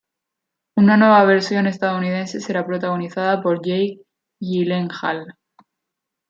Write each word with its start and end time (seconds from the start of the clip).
Una 0.77 0.97
nueva 0.97 1.23
versión 1.25 1.67
estadounidense 1.67 2.39
será 2.41 2.65
protagonizada 2.65 3.39
por 3.39 3.61
Jake 3.63 4.01
Gyllenhaal. 4.39 5.35